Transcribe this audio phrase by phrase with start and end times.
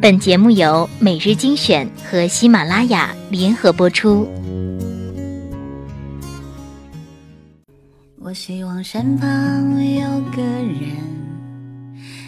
[0.00, 4.28] 本节目由每日精选和喜马拉雅联合播出。
[8.20, 9.28] 我希望身旁
[9.96, 10.94] 有个人，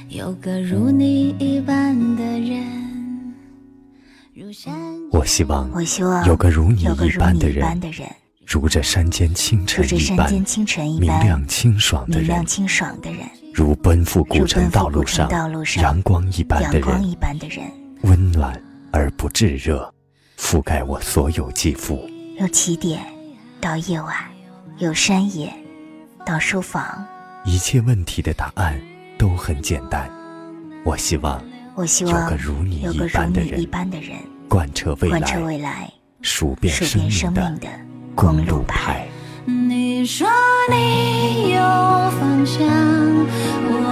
[0.08, 2.64] 有个如你一般的人。
[5.12, 7.64] 我希望，我希望有个如你一般的人，
[8.44, 10.32] 如这山间清晨一般
[10.98, 12.44] 明亮清爽的人，
[13.60, 15.28] 如奔赴古城道路上
[15.82, 17.70] 阳光一般的人，
[18.04, 18.58] 温暖
[18.90, 19.92] 而不炙热，
[20.38, 22.08] 覆盖我所有肌肤。
[22.38, 23.02] 由起点
[23.60, 24.16] 到夜晚，
[24.78, 25.52] 由山野
[26.24, 27.04] 到书房，
[27.44, 28.80] 一切问题的答案
[29.18, 30.10] 都很简单。
[30.82, 31.38] 我希望，
[31.74, 33.62] 我希望有个如你一般的人，
[34.48, 35.10] 贯彻未
[35.58, 35.92] 来，
[36.22, 37.68] 数遍生命的
[38.14, 39.06] 公路牌。
[39.44, 40.28] 你说
[40.70, 42.60] 你有方向，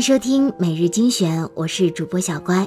[0.00, 2.66] 迎收听每日精选，我是主播小乖。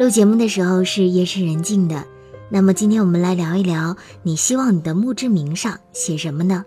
[0.00, 2.04] 录节目的时候是夜深人静的，
[2.50, 6.64] 那么今天我们来聊一聊，你希望你的墓志铭上写什么呢？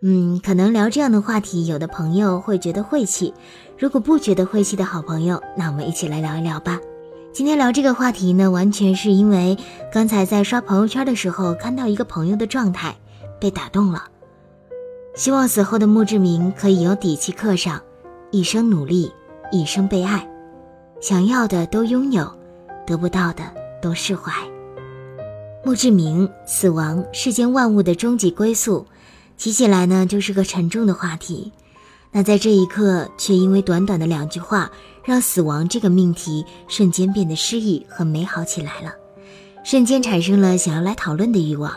[0.00, 3.34] 嗯，可能聊这样的话题，有的朋友会觉得晦气。
[3.78, 6.80] 如果不觉得晦气的好朋友，那我们一起来聊一聊吧。
[7.30, 9.58] 今天聊这个话题呢，完全是因为
[9.92, 12.96] 刚才在刷朋友圈的时候，看到一个朋友的状态，
[13.38, 14.04] 被打动了。
[15.14, 17.82] 希望死后的墓志铭可以有底气刻上：
[18.30, 19.12] 一生努力，
[19.54, 20.28] 一生被爱，
[21.00, 22.28] 想要的都拥有，
[22.84, 23.44] 得不到的
[23.80, 24.32] 都释怀。
[25.64, 28.84] 墓志铭，死亡，世间万物的终极归宿。
[29.38, 31.52] 提起来呢，就是个沉重的话题。
[32.10, 34.70] 那在这一刻，却因为短短的两句话，
[35.04, 38.92] 让死亡这个命题瞬间变得诗意和美好起来了，
[39.62, 41.72] 瞬间产生了想要来讨论的欲望。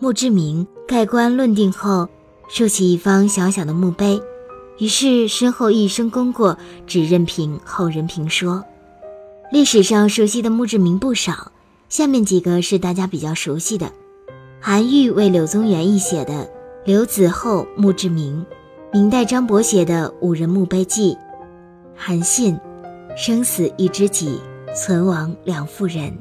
[0.00, 2.08] 墓志铭盖棺论定后，
[2.48, 4.20] 竖起一方小小的墓碑，
[4.80, 8.64] 于是身后一生功过，只任凭后人评说。
[9.52, 11.52] 历史上熟悉的墓志铭不少，
[11.90, 13.92] 下面几个是大家比较熟悉的：
[14.58, 16.50] 韩愈为柳宗元译写的。
[16.86, 18.44] 刘子厚墓志铭，
[18.90, 21.12] 明代张伯写的《五人墓碑记》，
[21.94, 22.58] 韩信，
[23.14, 24.40] 生死一知己，
[24.74, 26.16] 存亡两妇人。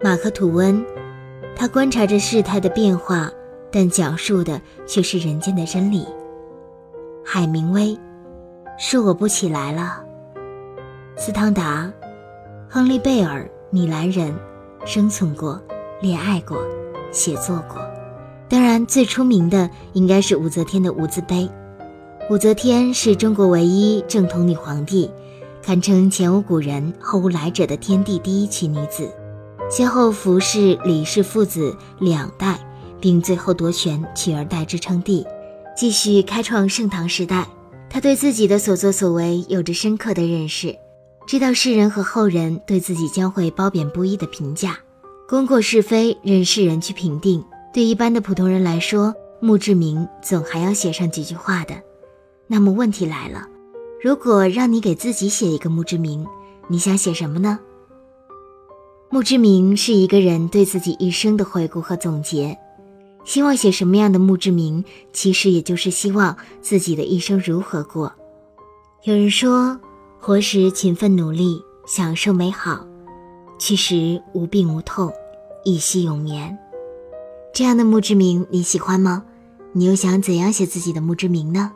[0.00, 0.84] 马克吐温，
[1.56, 3.28] 他观察着事态的变化，
[3.72, 6.06] 但讲述的却是人间的真理。
[7.32, 7.96] 海明威，
[8.76, 10.02] 是我不起来了。
[11.16, 11.88] 斯汤达，
[12.68, 14.34] 亨利贝尔，米兰人，
[14.84, 15.62] 生存过，
[16.00, 16.58] 恋爱过，
[17.12, 17.76] 写作过。
[18.48, 21.48] 当然，最出名的应该是武则天的无字碑。
[22.30, 25.08] 武则天是中国唯一正统女皇帝，
[25.62, 29.08] 堪称前无古人后无来者的天地第一奇女子，
[29.70, 32.58] 先后服侍李氏父子两代，
[33.00, 35.24] 并最后夺权取而代之称帝，
[35.80, 37.48] 继续开创盛唐时代。
[37.88, 40.76] 他对自己的所作所为有着深刻的认识，
[41.26, 44.78] 知道世人和后人对自己将会褒贬不一的评价，
[45.26, 47.42] 功过是非任世人去评定。
[47.72, 51.72] 对一般的普通人来说，墓志铭总还要写上几句话的。
[52.46, 53.48] 那么问题来了，
[54.02, 56.26] 如果让你给自己写一个墓志铭，
[56.68, 57.58] 你想写什么呢？
[59.08, 62.58] 墓志铭是一个人对自己一生的回顾和总结。
[63.30, 68.12] 希望写什么样的墓志铭，其实也就是希望自己的一生如何过。
[69.04, 69.78] 有人说，
[70.18, 72.84] 活时勤奋努力，享受美好；
[73.56, 75.12] 去时无病无痛，
[75.62, 76.58] 一息永眠。
[77.54, 79.22] 这样的墓志铭你喜欢吗？
[79.70, 81.70] 你又想怎样写自己的墓志铭呢？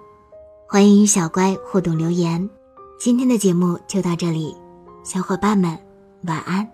[0.66, 2.50] 欢迎与小乖互动留言。
[2.98, 4.56] 今天的节目就到这里，
[5.04, 5.78] 小伙伴们
[6.24, 6.68] 晚安。